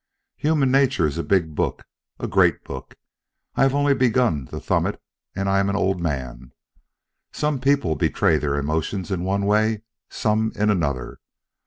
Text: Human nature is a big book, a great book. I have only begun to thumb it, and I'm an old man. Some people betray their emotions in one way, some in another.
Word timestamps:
Human 0.37 0.71
nature 0.71 1.05
is 1.05 1.19
a 1.19 1.23
big 1.23 1.53
book, 1.53 1.85
a 2.19 2.27
great 2.27 2.63
book. 2.63 2.95
I 3.53 3.61
have 3.61 3.75
only 3.75 3.93
begun 3.93 4.47
to 4.47 4.59
thumb 4.59 4.87
it, 4.87 4.99
and 5.35 5.47
I'm 5.47 5.69
an 5.69 5.75
old 5.75 6.01
man. 6.01 6.53
Some 7.31 7.59
people 7.59 7.93
betray 7.95 8.39
their 8.39 8.55
emotions 8.55 9.11
in 9.11 9.23
one 9.23 9.45
way, 9.45 9.83
some 10.09 10.53
in 10.55 10.71
another. 10.71 11.19